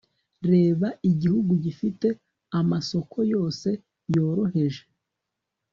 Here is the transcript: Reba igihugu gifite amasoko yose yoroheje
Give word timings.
Reba 0.51 0.87
igihugu 1.09 1.51
gifite 1.65 2.07
amasoko 2.59 3.17
yose 3.33 3.67
yoroheje 4.13 4.83